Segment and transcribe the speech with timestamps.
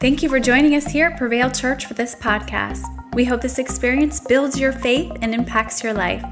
[0.00, 2.86] Thank you for joining us here at Prevail Church for this podcast.
[3.14, 6.24] We hope this experience builds your faith and impacts your life.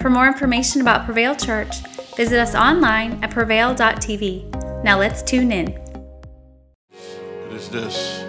[0.00, 1.80] For more information about Prevail Church,
[2.16, 4.82] visit us online at prevail.tv.
[4.82, 5.68] Now let's tune in.
[6.92, 8.24] It is this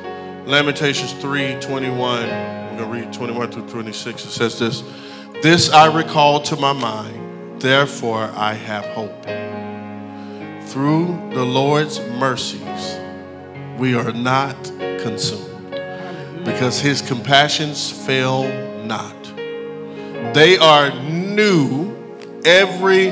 [0.46, 2.30] Lamentations 3 21.
[2.30, 4.26] I'm going to read 21 through 26.
[4.26, 4.84] It says this
[5.42, 9.23] This I recall to my mind, therefore I have hope.
[10.68, 12.98] Through the Lord's mercies,
[13.82, 14.63] we are not
[15.02, 15.71] consumed
[16.45, 18.44] because his compassions fail
[18.85, 19.23] not.
[20.35, 21.91] They are new
[22.45, 23.09] every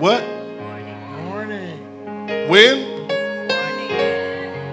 [0.00, 0.24] what?
[1.22, 2.48] Morning.
[2.48, 3.06] When?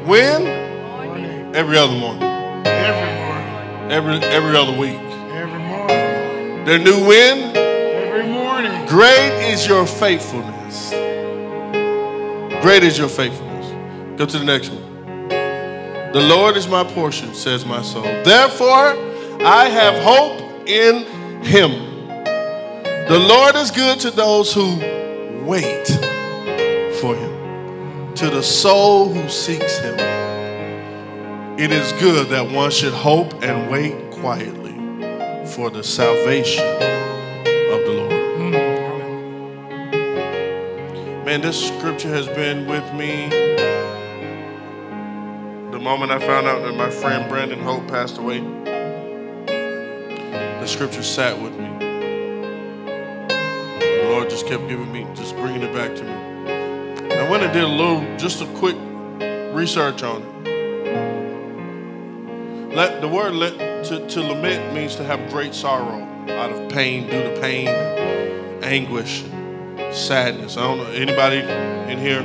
[0.08, 0.44] When?
[0.44, 1.56] Morning.
[1.56, 2.24] Every other morning.
[2.24, 3.92] Every morning.
[3.92, 4.96] Every every other week.
[4.96, 6.66] Every morning.
[6.66, 7.56] They're new when?
[7.56, 8.88] Every morning.
[8.88, 10.90] Great is your faithfulness.
[12.64, 14.18] Great is your faithfulness.
[14.18, 14.87] Go to the next one.
[16.14, 18.04] The Lord is my portion, says my soul.
[18.04, 18.96] Therefore,
[19.44, 21.06] I have hope in
[21.44, 21.72] him.
[23.08, 24.78] The Lord is good to those who
[25.46, 25.88] wait
[27.02, 29.96] for him, to the soul who seeks him.
[31.60, 34.76] It is good that one should hope and wait quietly
[35.48, 38.12] for the salvation of the Lord.
[38.12, 38.54] Mm,
[41.26, 43.30] Man, this scripture has been with me
[45.78, 48.40] the moment I found out that my friend Brandon Hope passed away.
[49.46, 51.68] The scripture sat with me.
[53.78, 56.10] The Lord just kept giving me, just bringing it back to me.
[56.10, 58.76] And I went and did a little, just a quick
[59.54, 60.28] research on it.
[62.76, 67.08] Let, the word let, to, to lament means to have great sorrow out of pain,
[67.08, 67.68] due to pain,
[68.64, 69.26] anguish,
[69.92, 70.58] sadness.
[70.58, 71.42] I don't know anybody
[71.92, 72.24] in here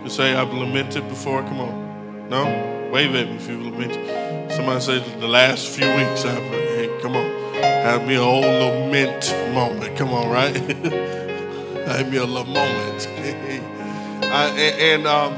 [0.00, 1.42] can say I've lamented before.
[1.42, 4.50] Come on, no, wave at me if you've lamented.
[4.50, 7.26] Somebody said the last few weeks I've hey, come on,
[7.60, 9.94] have me a old lament moment.
[9.98, 10.56] Come on, right?
[11.88, 13.06] have me a little moment.
[14.22, 15.34] I, and, and um,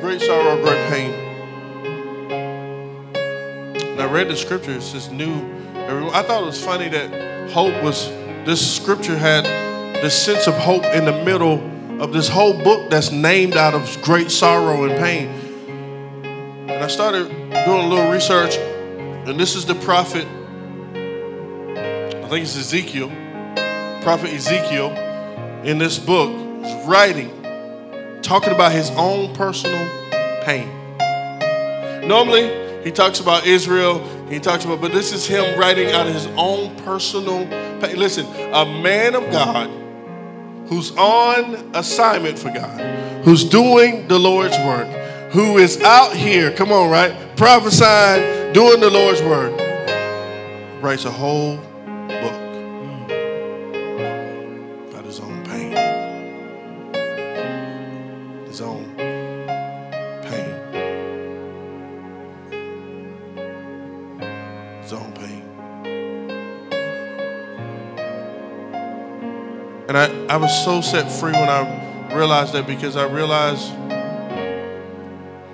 [0.00, 1.12] great sorrow, great pain.
[3.90, 4.72] And I read the scripture.
[4.72, 5.44] It says new.
[6.10, 8.08] I thought it was funny that hope was
[8.46, 9.44] this scripture had
[9.96, 11.71] this sense of hope in the middle
[12.02, 15.28] of this whole book that's named out of great sorrow and pain.
[16.68, 20.26] And I started doing a little research, and this is the prophet,
[20.96, 23.08] I think it's Ezekiel,
[24.02, 24.90] prophet Ezekiel,
[25.62, 26.32] in this book,
[26.64, 27.30] is writing,
[28.20, 29.88] talking about his own personal
[30.42, 30.68] pain.
[32.08, 36.14] Normally, he talks about Israel, he talks about, but this is him writing out of
[36.14, 37.46] his own personal
[37.80, 37.96] pain.
[37.96, 39.70] Listen, a man of God
[40.66, 42.80] who's on assignment for God,
[43.24, 44.88] who's doing the Lord's work,
[45.32, 47.14] who is out here, come on, right?
[47.36, 49.52] Prophesying, doing the Lord's work,
[50.82, 51.60] writes a whole
[70.32, 73.68] I, was so set free when I realized that because I realized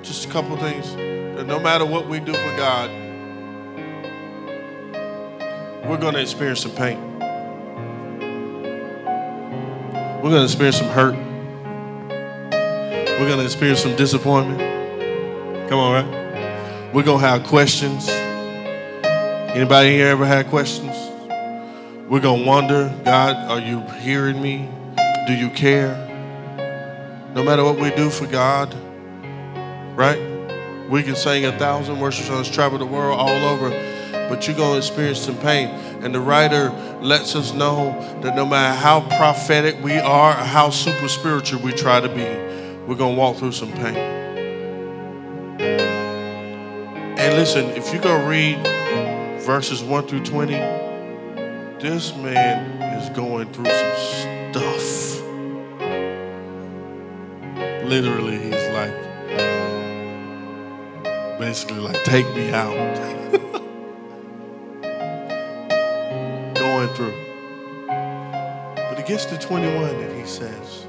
[0.04, 2.88] just a couple things that no matter what we do for God,
[5.84, 7.18] we're going to experience some pain.
[10.22, 11.16] We're going to experience some hurt.
[13.18, 14.60] We're going to experience some disappointment.
[15.68, 16.94] Come on, right?
[16.94, 18.08] We're going to have questions.
[18.08, 20.97] Anybody here ever had questions?
[22.08, 24.66] We're going to wonder, God, are you hearing me?
[25.26, 25.94] Do you care?
[27.34, 28.74] No matter what we do for God,
[29.94, 30.18] right?
[30.88, 33.68] We can sing a thousand worship songs, travel the world all over,
[34.30, 35.68] but you're going to experience some pain.
[36.02, 36.70] And the writer
[37.02, 37.92] lets us know
[38.22, 42.24] that no matter how prophetic we are, or how super spiritual we try to be,
[42.86, 43.98] we're going to walk through some pain.
[47.18, 48.56] And listen, if you go read
[49.42, 50.77] verses 1 through 20,
[51.80, 53.94] this man is going through some
[54.50, 55.22] stuff.
[57.84, 58.94] Literally, he's like,
[61.38, 62.74] basically, like, take me out.
[66.56, 67.14] going through.
[67.86, 70.87] But it gets to 21 and he says,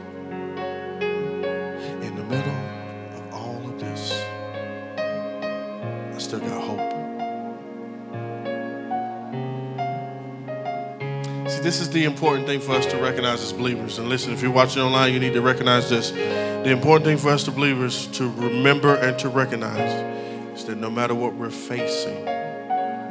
[11.69, 14.00] this is the important thing for us to recognize as believers.
[14.00, 16.10] And listen, if you're watching online, you need to recognize this.
[16.10, 20.89] The important thing for us to believers to remember and to recognize is that no
[20.89, 22.25] matter what we're facing,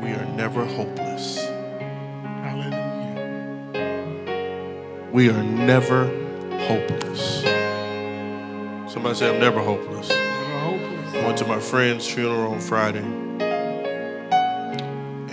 [0.03, 1.39] we are never hopeless.
[2.43, 3.79] Hallelujah.
[5.13, 6.07] We are never
[6.67, 7.43] hopeless.
[8.93, 10.09] Somebody say, I'm never hopeless.
[10.09, 11.15] Never hopeless.
[11.15, 13.05] I went to my friend's funeral on Friday,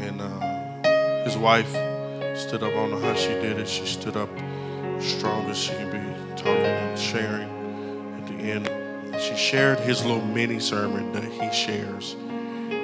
[0.05, 1.75] and uh, his wife
[2.47, 2.71] stood up.
[2.71, 3.67] I don't know how she did it.
[3.67, 4.29] She stood up
[4.99, 7.49] strong as she can be, talking and sharing
[8.19, 8.69] at the end.
[9.19, 12.15] She shared his little mini sermon that he shares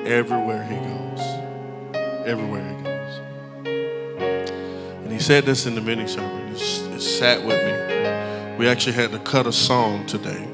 [0.06, 1.22] everywhere he goes.
[2.26, 3.20] Everywhere he goes.
[5.04, 6.56] And he said this in the mini sermon.
[6.56, 8.58] It sat with me.
[8.58, 10.48] We actually had to cut a song today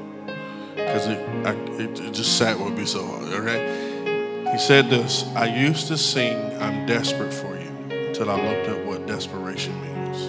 [0.74, 1.18] because it,
[1.80, 3.24] it, it just sat with me so hard.
[3.32, 5.24] Okay, he said this.
[5.34, 7.68] I used to sing "I'm desperate for you"
[8.08, 10.26] until I looked up desperation means.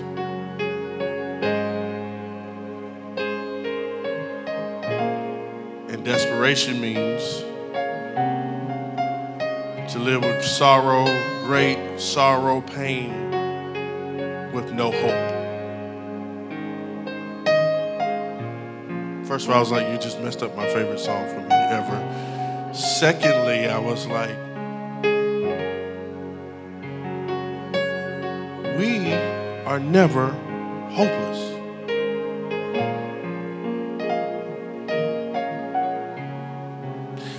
[5.92, 7.42] And desperation means
[9.92, 11.04] to live with sorrow,
[11.46, 13.12] great sorrow, pain,
[14.54, 15.36] with no hope.
[19.28, 21.54] First of all, I was like, you just messed up my favorite song for me
[21.54, 22.74] ever.
[22.74, 24.49] Secondly, I was like,
[28.80, 29.12] we
[29.66, 30.30] are never
[30.92, 31.38] hopeless.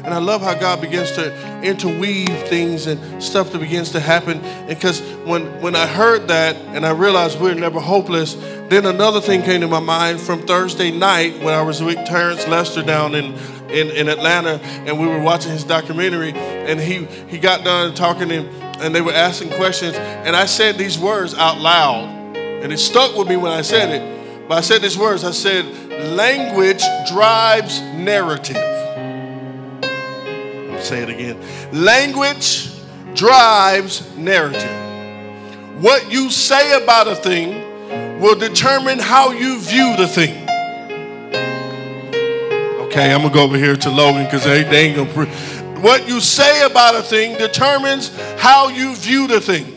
[0.05, 4.43] And I love how God begins to interweave things and stuff that begins to happen.
[4.67, 8.35] Because when, when I heard that and I realized we're never hopeless,
[8.69, 12.47] then another thing came to my mind from Thursday night when I was with Terence
[12.49, 13.33] Lester down in,
[13.71, 16.33] in, in Atlanta and we were watching his documentary.
[16.35, 19.95] And he, he got done talking and, and they were asking questions.
[19.95, 22.37] And I said these words out loud.
[22.37, 24.49] And it stuck with me when I said it.
[24.49, 25.65] But I said these words I said,
[26.15, 28.71] language drives narrative
[30.83, 31.39] say it again.
[31.73, 32.71] Language
[33.15, 35.83] drives narrative.
[35.83, 40.49] What you say about a thing will determine how you view the thing.
[42.87, 45.13] Okay, I'm gonna go over here to Logan because they, they ain't gonna.
[45.13, 49.77] Pre- what you say about a thing determines how you view the thing.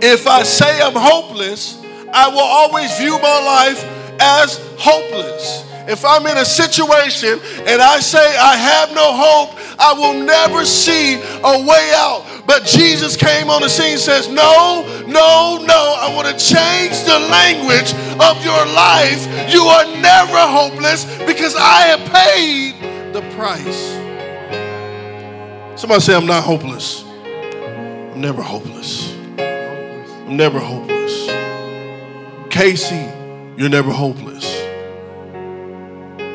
[0.00, 1.82] If I say I'm hopeless,
[2.12, 3.84] I will always view my life
[4.20, 5.64] as hopeless.
[5.88, 10.64] If I'm in a situation and I say I have no hope, I will never
[10.66, 12.26] see a way out.
[12.46, 15.96] But Jesus came on the scene and says, No, no, no.
[15.98, 19.26] I want to change the language of your life.
[19.52, 24.07] You are never hopeless because I have paid the price.
[25.78, 27.04] Somebody say, I'm not hopeless.
[27.04, 29.14] I'm never hopeless.
[29.38, 31.28] I'm never hopeless.
[32.50, 33.08] Casey,
[33.56, 34.60] you're never hopeless.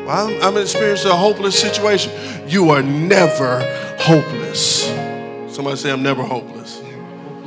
[0.08, 2.14] I'm, I'm experiencing a hopeless situation.
[2.48, 3.60] You are never
[4.00, 4.86] hopeless.
[5.54, 6.82] Somebody say, I'm never hopeless.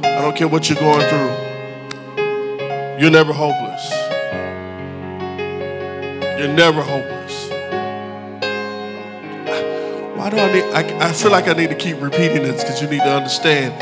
[0.05, 1.47] I don't care what you're going through.
[3.01, 3.91] You're never hopeless.
[6.39, 7.16] You're never hopeless.
[10.27, 12.83] Why do I need, I, I feel like I need to keep repeating this because
[12.83, 13.79] you need to understand.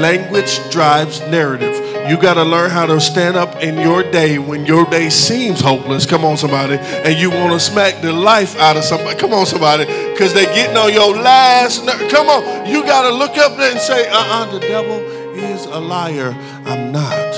[0.00, 1.74] Language drives narrative.
[2.08, 5.60] You got to learn how to stand up in your day when your day seems
[5.60, 6.06] hopeless.
[6.06, 6.74] Come on, somebody.
[6.74, 9.18] And you want to smack the life out of somebody.
[9.18, 9.86] Come on, somebody.
[10.12, 11.84] Because they're getting on your last.
[12.10, 12.70] Come on.
[12.70, 15.00] You got to look up there and say, uh uh the devil
[15.34, 16.30] is a liar.
[16.64, 17.34] I'm not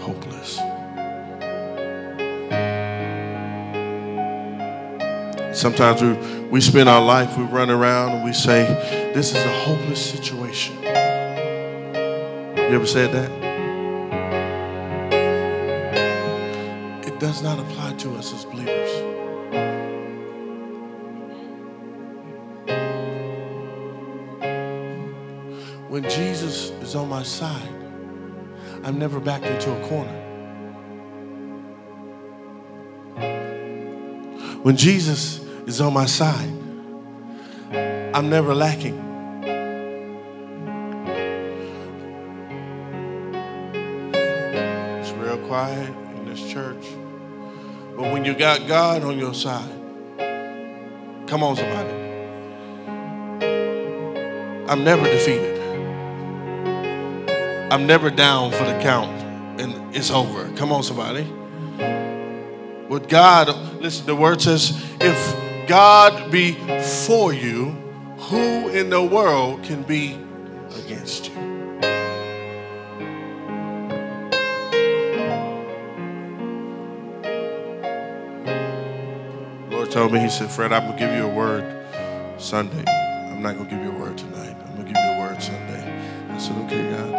[0.00, 0.56] hopeless.
[5.56, 8.66] Sometimes we, we spend our life, we run around and we say,
[9.14, 10.76] This is a hopeless situation.
[10.82, 13.30] You ever said that?
[17.06, 18.90] It does not apply to us as believers.
[25.88, 27.68] When Jesus is on my side,
[28.84, 30.24] I'm never backed into a corner.
[34.62, 36.48] When Jesus is on my side,
[38.14, 38.98] I'm never lacking.
[44.14, 46.86] It's real quiet in this church.
[47.94, 49.68] But when you got God on your side,
[51.26, 51.92] come on, somebody.
[54.70, 55.58] I'm never defeated.
[57.70, 59.10] I'm never down for the count
[59.60, 60.50] and it's over.
[60.56, 61.30] Come on, somebody.
[62.88, 63.48] With God,
[63.82, 66.52] listen, the word says, if God be
[67.06, 67.76] for you,
[68.16, 70.18] who in the world can be
[70.74, 71.34] against you?
[79.70, 81.62] Lord told me, he said, Fred, I'm going to give you a word
[82.38, 82.84] Sunday.
[82.88, 84.56] I'm not going to give you a word tonight.
[84.64, 85.84] I'm going to give you a word Sunday.
[86.30, 87.12] I said, okay, God.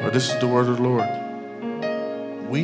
[0.00, 1.08] But this is the word of the Lord.
[2.48, 2.62] We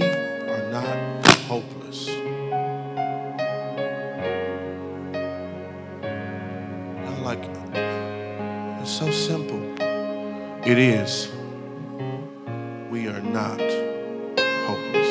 [10.71, 11.29] It is.
[12.93, 13.61] We are not
[14.69, 15.11] hopeless.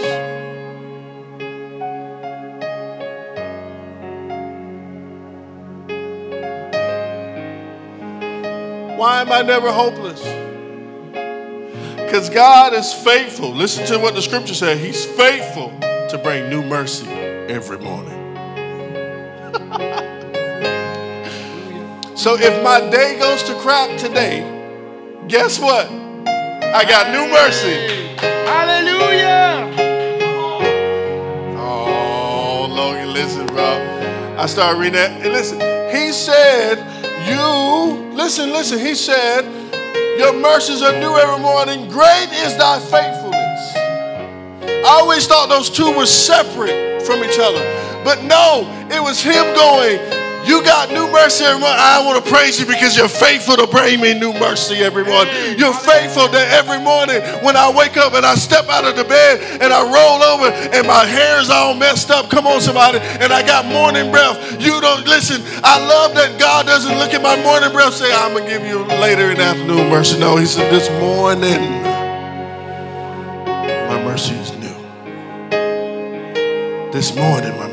[8.98, 10.22] Why am I never hopeless?
[12.06, 13.54] Because God is faithful.
[13.54, 14.78] Listen to what the scripture said.
[14.78, 18.16] He's faithful to bring new mercy every morning.
[22.16, 24.56] so if my day goes to crap today,
[25.30, 25.86] guess what?
[25.88, 28.18] I got new mercy.
[28.18, 29.70] Hallelujah.
[31.56, 34.36] Oh, Logan, listen, bro.
[34.38, 35.22] I started reading that.
[35.22, 35.60] And listen,
[35.96, 36.80] he said,
[37.30, 39.46] You, listen, listen, he said,
[40.18, 41.88] Your mercies are new every morning.
[41.90, 43.76] Great is thy faithfulness.
[44.84, 47.62] I always thought those two were separate from each other.
[48.04, 50.00] But no, it was him going,
[50.50, 51.78] You got new mercy every morning.
[51.78, 55.32] I want to praise you because you're faithful to bring me new mercy every morning.
[55.60, 59.04] You're faithful that every morning when I wake up and I step out of the
[59.04, 62.32] bed and I roll over and my hair's all messed up.
[62.32, 62.98] Come on, somebody.
[62.98, 64.60] And I got morning breath.
[64.60, 65.44] You don't listen.
[65.62, 68.66] I love that God doesn't look at my morning breath say, I'm going to give
[68.66, 70.18] you later in the afternoon mercy.
[70.18, 71.62] No, He said, This morning,
[73.86, 74.74] my mercy is new.
[76.92, 77.69] This morning, my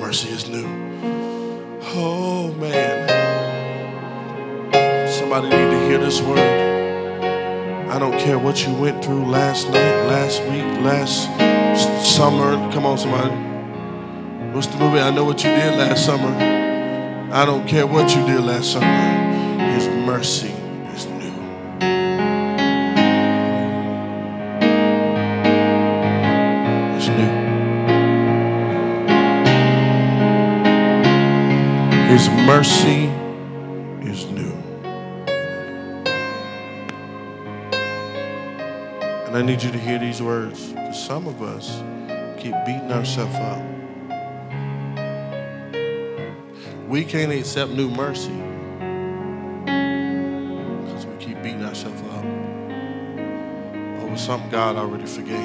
[5.37, 6.39] Somebody need to hear this word.
[7.91, 11.29] I don't care what you went through last night, last week, last
[12.03, 12.57] summer.
[12.73, 13.35] Come on, somebody.
[14.55, 14.99] What's the movie?
[14.99, 16.33] I know what you did last summer.
[17.35, 18.87] I don't care what you did last summer.
[19.75, 20.55] His mercy
[20.95, 21.35] is new.
[26.97, 27.33] It's new.
[32.09, 33.26] His mercy
[39.47, 40.73] need you to hear these words.
[40.73, 41.81] Because some of us
[42.37, 43.63] keep beating ourselves up.
[46.89, 48.35] We can't accept new mercy
[50.85, 52.25] because we keep beating ourselves up
[54.03, 55.39] over something God already forgave.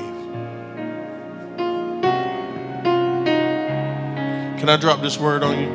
[4.59, 5.71] Can I drop this word on you?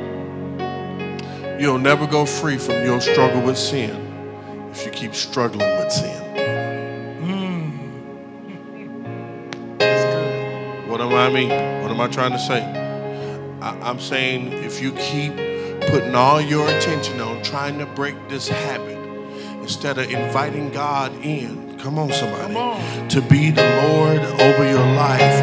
[1.61, 6.16] You'll never go free from your struggle with sin if you keep struggling with sin.
[11.45, 11.83] Good.
[11.83, 12.05] What am I?
[12.05, 12.63] Am trying to say?
[13.61, 15.35] I, I'm saying if you keep
[15.89, 18.97] putting all your attention on trying to break this habit
[19.61, 23.09] instead of inviting God in, come on, somebody, Come on.
[23.09, 25.36] to be the Lord over your life,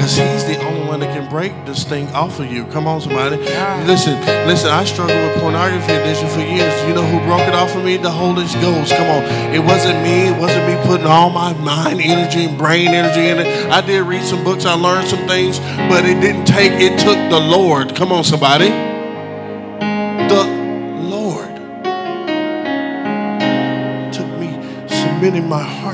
[0.00, 2.64] because He's the only one that can break this thing off of you.
[2.68, 3.36] Come on, somebody.
[3.84, 4.70] Listen, listen.
[4.70, 6.72] I struggled with pornography addiction for years.
[6.88, 7.98] You know who broke it off of me?
[7.98, 8.94] The Holy Ghost.
[8.94, 9.22] Come on.
[9.54, 10.28] It wasn't me.
[10.28, 13.46] It wasn't me putting all my mind energy and brain energy in it.
[13.70, 14.64] I did read some books.
[14.64, 15.58] I learned some things,
[15.90, 16.72] but it didn't take.
[16.80, 17.94] It took the Lord.
[17.94, 18.70] Come on, somebody.
[20.30, 20.44] The
[21.14, 21.56] Lord
[24.14, 24.48] took me
[24.88, 25.89] submitting my heart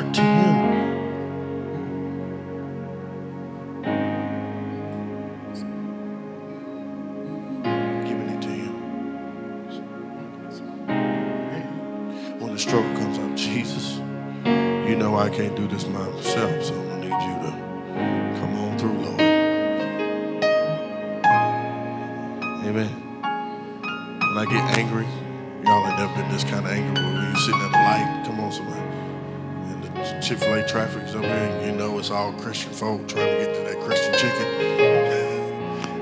[31.06, 33.62] traffic is over here, and you know it's all Christian folk trying to get to
[33.62, 34.46] that Christian chicken.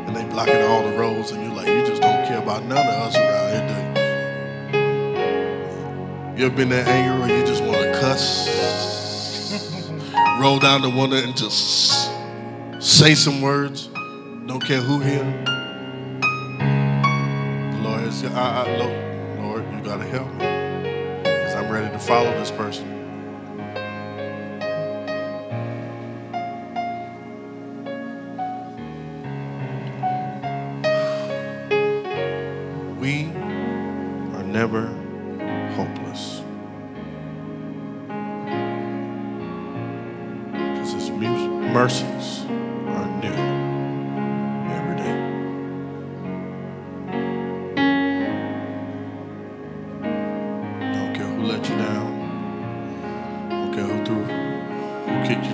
[0.06, 2.78] and they blocking all the roads, and you're like, you just don't care about none
[2.78, 3.66] of us around here,
[6.36, 6.40] you?
[6.40, 8.48] You ever been that angry where you just want to cuss?
[10.40, 12.10] Roll down the window and just
[12.80, 13.88] say some words?
[14.46, 15.24] Don't care who here?
[17.70, 18.76] The Lord I, I,
[19.40, 20.38] Lord, you got to help me.
[21.22, 22.93] Because I'm ready to follow this person.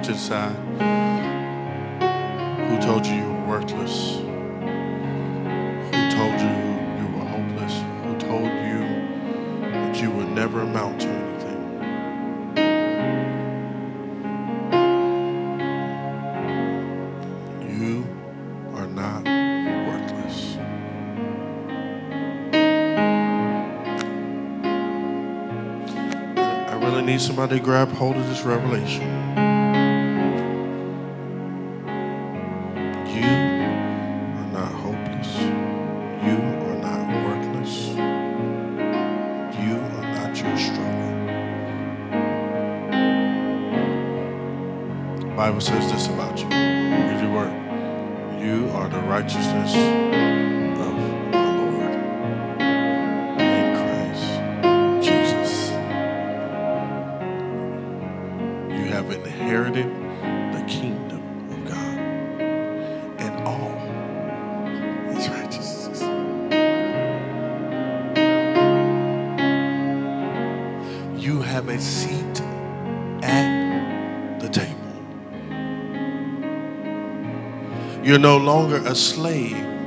[0.08, 0.50] You to?
[2.68, 4.16] Who told you you were worthless?
[5.86, 6.54] Who told you
[6.98, 7.74] you were hopeless?
[8.04, 8.80] Who told you
[9.72, 11.60] that you would never amount to anything?
[17.78, 18.06] You
[18.74, 19.24] are not
[19.86, 20.56] worthless.
[26.68, 29.49] I really need somebody to grab hold of this revelation.
[60.70, 61.22] Kingdom
[61.52, 61.98] of God
[63.20, 63.74] and all
[65.12, 66.00] his righteousness.
[71.22, 72.40] You have a seat
[73.22, 74.76] at the table.
[78.04, 79.79] You're no longer a slave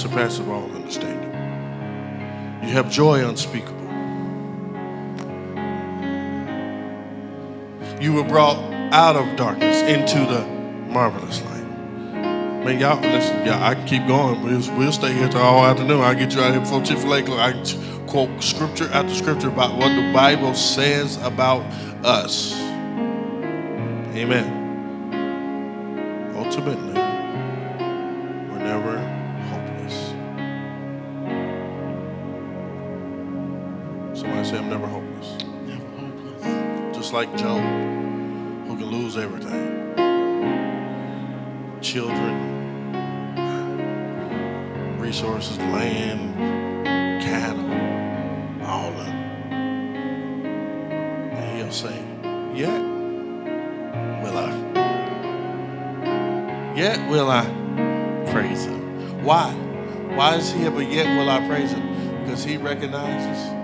[0.00, 1.30] surpasses all understanding.
[2.66, 3.78] You have joy unspeakable.
[8.00, 8.58] You were brought
[8.92, 10.46] out of darkness into the
[10.90, 11.60] marvelous light.
[12.64, 14.42] Man, y'all, listen, y'all, I can keep going.
[14.42, 16.00] We'll, we'll stay here till all afternoon.
[16.00, 17.12] I'll get you out here before Chick fil.
[17.12, 17.52] I
[18.06, 21.62] quote scripture after scripture about what the Bible says about
[22.04, 22.54] us.
[24.14, 24.56] Amen.
[26.36, 26.94] Ultimately,
[28.50, 29.09] we're never
[34.50, 35.44] say, I'm never hopeless.
[35.64, 36.96] Never hopeless.
[36.96, 37.62] Just like Job,
[38.66, 39.60] who can lose everything
[41.80, 42.36] children,
[44.98, 46.34] resources, land,
[47.22, 47.64] cattle,
[48.66, 49.14] all of it.
[51.32, 52.04] And he'll say,
[52.52, 52.82] Yet
[54.22, 54.50] will I.
[56.76, 57.44] Yet will I
[58.30, 59.22] praise him.
[59.24, 59.52] Why?
[60.16, 62.24] Why is he ever yet will I praise him?
[62.24, 63.59] Because he recognizes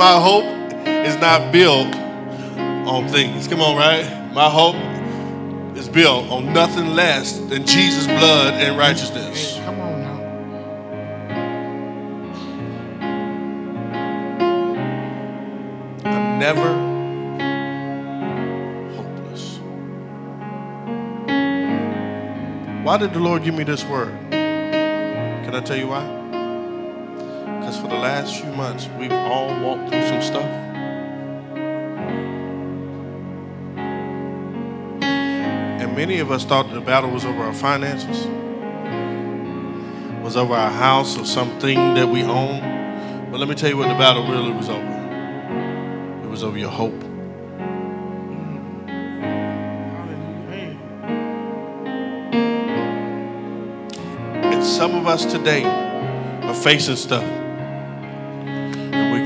[0.00, 0.46] My hope
[0.86, 1.94] is not built
[2.88, 3.46] on things.
[3.46, 4.32] Come on, right?
[4.32, 4.76] My hope
[5.76, 9.56] is built on nothing less than Jesus' blood and righteousness.
[9.56, 10.18] Hey, come on now.
[16.06, 16.72] I'm never
[18.96, 19.58] hopeless.
[22.86, 24.18] Why did the Lord give me this word?
[24.30, 26.19] Can I tell you why?
[27.78, 30.44] For the last few months, we've all walked through some stuff.
[35.80, 38.26] And many of us thought the battle was over our finances,
[40.22, 43.30] was over our house or something that we own.
[43.30, 46.20] But let me tell you what the battle really was over.
[46.24, 47.02] It was over your hope.
[54.44, 57.39] And some of us today are facing stuff.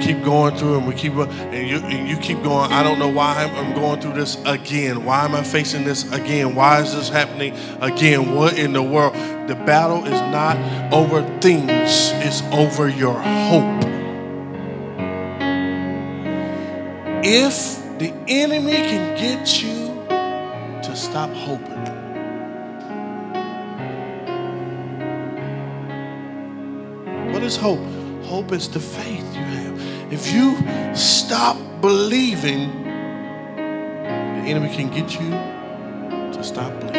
[0.05, 3.09] Keep going through and we keep and you and you keep going, I don't know
[3.09, 5.03] why I'm, I'm going through this again.
[5.03, 6.55] Why am I facing this again?
[6.55, 8.35] Why is this happening again?
[8.35, 9.14] What in the world?
[9.49, 10.59] The battle is not
[10.93, 13.85] over things, it's over your hope.
[17.25, 20.05] If the enemy can get you
[20.83, 21.83] to stop hoping,
[27.33, 27.81] What is hope?
[28.25, 29.54] Hope is the faith you have.
[30.11, 30.57] If you
[30.95, 35.31] stop believing, the enemy can get you
[36.33, 36.93] to stop believing.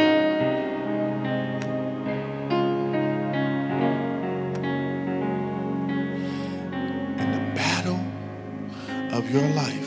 [7.17, 7.99] The battle
[9.11, 9.84] of your life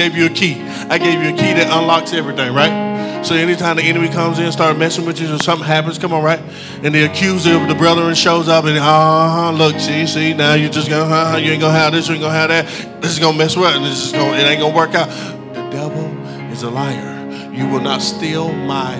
[0.00, 0.62] gave you a key.
[0.88, 3.22] I gave you a key that unlocks everything, right?
[3.22, 6.24] So anytime the enemy comes in, start messing with you, or something happens, come on,
[6.24, 6.40] right?
[6.82, 10.70] And the accuser of the brethren shows up, and uh-huh, look, see, see, now you
[10.70, 13.02] just gonna, uh-huh, you ain't gonna have this, you ain't gonna have that.
[13.02, 15.10] This is gonna mess with, this is gonna, it ain't gonna work out.
[15.52, 16.06] The devil
[16.50, 17.50] is a liar.
[17.52, 18.94] You will not steal my.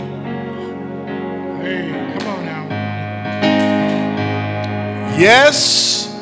[1.62, 2.66] Hey, come on now.
[5.18, 6.14] Yes,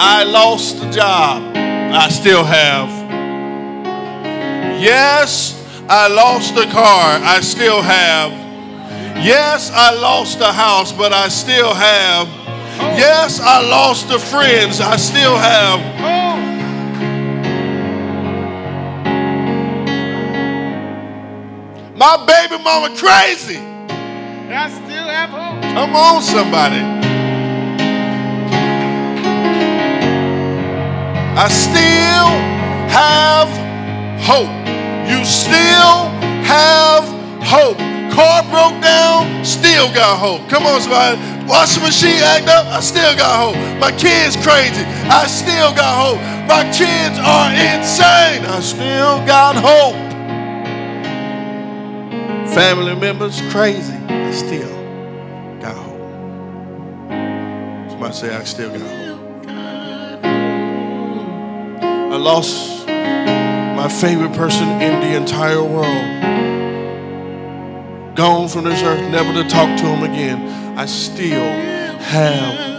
[0.00, 1.54] I lost the job.
[1.54, 2.95] I still have.
[4.78, 5.54] Yes,
[5.88, 7.18] I lost the car.
[7.22, 8.32] I still have.
[9.24, 12.28] Yes, I lost the house, but I still have.
[12.98, 14.80] Yes, I lost the friends.
[14.80, 15.80] I still have.
[21.96, 23.56] My baby mama crazy.
[23.58, 25.62] I still have hope.
[25.62, 26.82] Come on, somebody.
[31.38, 32.28] I still
[32.90, 33.65] have
[34.26, 34.50] hope.
[35.06, 36.10] You still
[36.42, 37.06] have
[37.46, 37.78] hope.
[38.10, 40.48] Car broke down, still got hope.
[40.48, 41.16] Come on, somebody.
[41.46, 43.56] Washing machine act up, I still got hope.
[43.78, 46.20] My kids crazy, I still got hope.
[46.48, 49.94] My kids are insane, I still got hope.
[52.52, 54.74] Family members crazy, I still
[55.60, 56.00] got hope.
[57.90, 59.06] Somebody say, I still got hope.
[62.12, 62.75] I lost
[63.86, 65.86] my favorite person in the entire world.
[68.16, 70.76] Gone from this earth, never to talk to him again.
[70.76, 71.44] I still
[72.00, 72.74] have.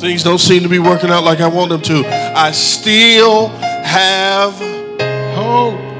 [0.00, 2.06] Things don't seem to be working out like I want them to.
[2.06, 4.54] I still have.
[5.34, 5.91] Hope.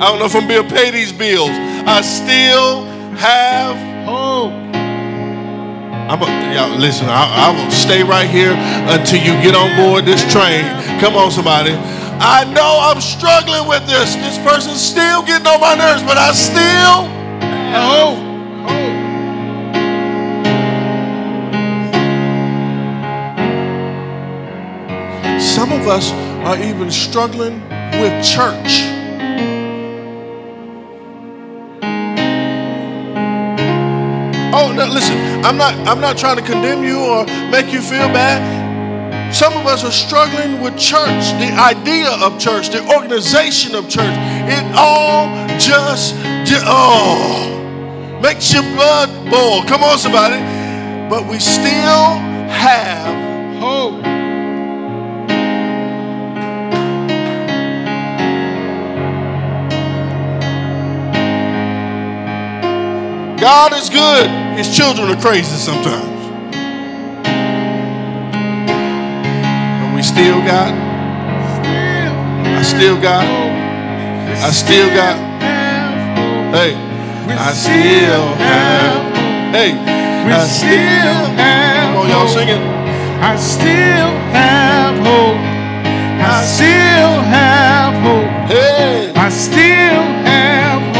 [0.00, 1.50] I don't know if I'm able to pay these bills.
[1.50, 2.84] I still
[3.18, 3.74] have.
[4.06, 4.52] Hope.
[6.08, 10.04] I'm a, y'all, listen, I, I will stay right here until you get on board
[10.04, 10.62] this train.
[11.00, 11.72] Come on, somebody.
[12.20, 14.14] I know I'm struggling with this.
[14.14, 17.08] This person's still getting on my nerves, but I still.
[17.74, 18.22] Hope.
[18.70, 19.00] Hope.
[25.40, 26.12] Some of us
[26.46, 27.60] are even struggling
[28.00, 28.97] with church.
[34.88, 38.08] Oh no, listen, I'm not I'm not trying to condemn you or make you feel
[38.08, 39.34] bad.
[39.34, 44.16] Some of us are struggling with church, the idea of church, the organization of church.
[44.48, 46.14] It all just
[46.64, 49.62] oh makes your blood boil.
[49.64, 50.40] Come on, somebody.
[51.10, 52.16] But we still
[52.48, 53.07] have
[63.40, 64.28] God is good.
[64.56, 66.18] His children are crazy sometimes.
[69.80, 75.16] But we still got, I still got, I still got,
[76.52, 76.74] hey,
[77.30, 79.72] I still have, hey,
[80.30, 82.60] I still have Come on, y'all sing it.
[83.22, 85.40] I still have hope.
[86.20, 88.50] I still have hope.
[88.50, 90.97] Hey, I still have hope.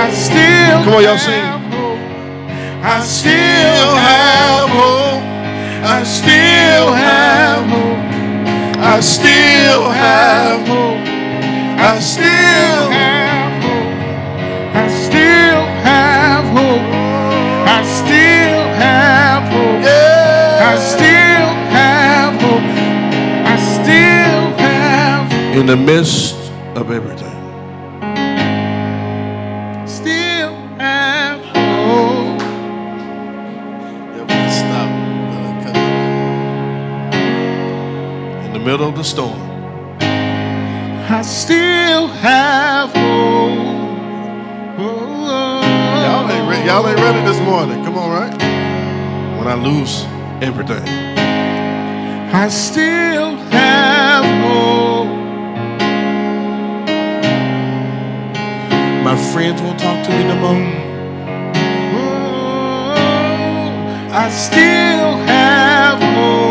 [0.00, 1.44] I still Come on, y'all sing.
[2.82, 5.22] I still have hope.
[5.82, 7.98] I still have hope.
[8.78, 11.02] I still have hope.
[11.90, 13.90] I still have hope.
[14.76, 16.86] I still have hope.
[17.66, 19.82] I still have hope.
[20.70, 22.68] I still have hope.
[23.52, 25.56] I still have hope.
[25.58, 26.36] In the midst
[26.76, 27.27] of everything.
[38.68, 39.40] Middle of the storm.
[39.98, 43.56] I still have hope.
[46.04, 47.82] Y'all ain't, re- y'all ain't ready this morning.
[47.82, 48.34] Come on, right?
[49.38, 50.04] When I lose
[50.42, 50.86] everything.
[52.42, 55.08] I still have hope.
[59.02, 60.64] My friends won't talk to me no more.
[62.02, 62.90] Oh,
[64.12, 66.47] I still have hope.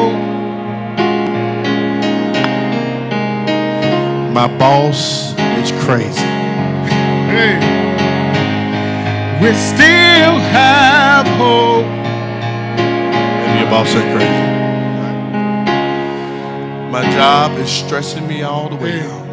[4.38, 6.22] My boss is crazy.
[7.34, 7.58] Hey.
[9.42, 11.88] We still have hope.
[12.78, 14.48] Maybe your boss ain't crazy.
[16.92, 19.26] My job is stressing me all the way out.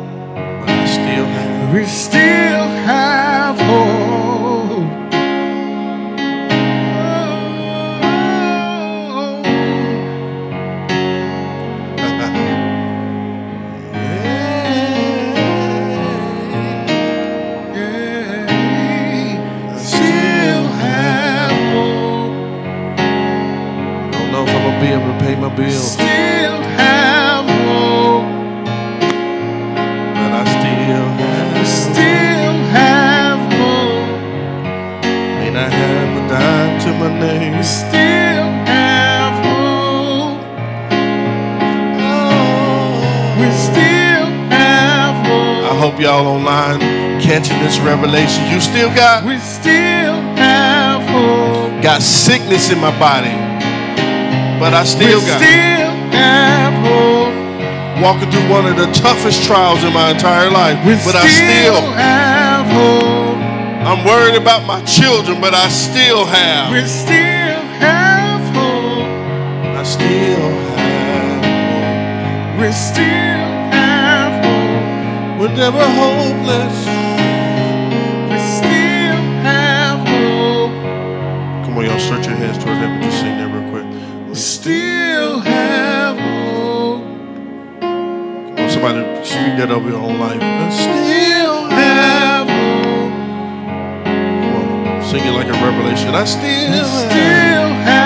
[0.61, 1.75] But I still have.
[1.75, 4.04] We still have hope.
[24.85, 25.93] Be able to pay my bills.
[25.93, 28.29] Still have hope.
[30.17, 31.67] But I still have.
[31.67, 34.11] Still have hope.
[35.41, 37.63] May not have a dime to my name.
[37.63, 40.41] Still have hope.
[42.05, 43.41] Oh.
[43.41, 45.73] We still have hope.
[45.73, 46.81] I hope y'all online
[47.23, 48.45] catching this revelation.
[48.53, 51.83] You still got We still have hope.
[51.83, 53.33] got sickness in my body,
[54.65, 57.37] but I still got still have hope.
[58.01, 60.79] walking through one of the toughest trials in my entire life.
[60.87, 63.37] We But I still still, have hope.
[63.85, 66.73] I'm worried about my children, but I still have.
[66.73, 69.05] We still have hope.
[69.77, 70.49] I still
[70.81, 71.41] have.
[72.59, 73.45] We still
[73.77, 75.41] have hope.
[75.45, 76.77] We're never hopeless.
[78.33, 80.73] We still have hope.
[81.67, 83.03] Come on, y'all, stretch your hands toward heaven.
[83.03, 83.34] Just sing
[88.85, 90.41] somebody speak that over your own life.
[90.41, 93.13] I Still have hope.
[94.05, 96.15] Come on, sing it like a revelation.
[96.15, 96.87] I still have.
[96.87, 98.04] still have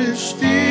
[0.00, 0.69] promise still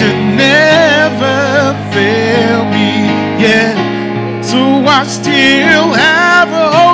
[0.00, 3.06] You never fail me.
[3.40, 3.76] yet.
[4.42, 6.91] So I still have hope.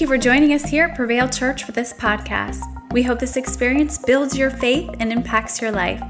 [0.00, 2.62] Thank you for joining us here at Prevail Church for this podcast.
[2.90, 6.02] We hope this experience builds your faith and impacts your life.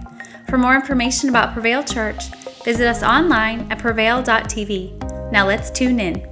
[0.49, 2.29] For more information about Prevail Church,
[2.63, 5.33] visit us online at prevail.tv.
[5.33, 6.30] Now let's tune in.